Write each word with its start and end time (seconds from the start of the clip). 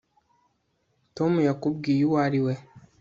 tom 1.15 1.31
yakubwiye 1.47 2.01
uwo 2.07 2.17
ari 2.25 2.39
we 2.45 2.53